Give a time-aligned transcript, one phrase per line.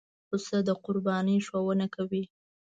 [0.27, 2.23] پسه د قربانۍ ښوونه کوي.